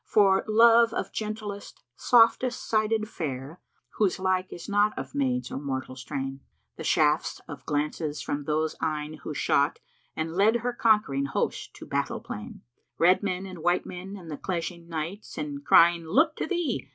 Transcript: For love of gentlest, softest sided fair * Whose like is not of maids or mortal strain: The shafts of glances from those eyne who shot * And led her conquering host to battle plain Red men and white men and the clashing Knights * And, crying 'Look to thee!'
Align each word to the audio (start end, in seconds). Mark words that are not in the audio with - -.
For 0.03 0.43
love 0.47 0.95
of 0.95 1.11
gentlest, 1.13 1.83
softest 1.95 2.67
sided 2.67 3.07
fair 3.07 3.61
* 3.77 3.89
Whose 3.97 4.17
like 4.19 4.51
is 4.51 4.67
not 4.67 4.97
of 4.97 5.13
maids 5.13 5.51
or 5.51 5.59
mortal 5.59 5.95
strain: 5.95 6.39
The 6.75 6.83
shafts 6.83 7.39
of 7.47 7.67
glances 7.67 8.19
from 8.19 8.45
those 8.45 8.75
eyne 8.81 9.19
who 9.21 9.35
shot 9.35 9.77
* 9.97 10.15
And 10.17 10.33
led 10.35 10.55
her 10.65 10.73
conquering 10.73 11.25
host 11.25 11.75
to 11.75 11.85
battle 11.85 12.19
plain 12.19 12.63
Red 12.97 13.21
men 13.21 13.45
and 13.45 13.59
white 13.59 13.85
men 13.85 14.17
and 14.17 14.31
the 14.31 14.37
clashing 14.37 14.89
Knights 14.89 15.37
* 15.37 15.37
And, 15.37 15.63
crying 15.63 16.07
'Look 16.07 16.35
to 16.37 16.47
thee!' 16.47 16.89